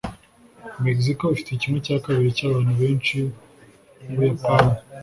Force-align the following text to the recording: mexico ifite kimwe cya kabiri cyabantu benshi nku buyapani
mexico 0.85 1.23
ifite 1.29 1.51
kimwe 1.61 1.79
cya 1.85 1.97
kabiri 2.05 2.35
cyabantu 2.37 2.73
benshi 2.81 3.17
nku 4.01 4.11
buyapani 4.15 4.73